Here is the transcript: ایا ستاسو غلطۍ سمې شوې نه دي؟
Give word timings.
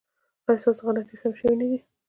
ایا 0.47 0.61
ستاسو 0.63 0.81
غلطۍ 0.87 1.15
سمې 1.21 1.37
شوې 1.39 1.53
نه 1.59 1.65
دي؟ 1.69 1.79